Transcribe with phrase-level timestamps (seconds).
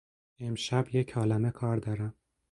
[0.39, 2.15] امشب یک عالمه کار دارم.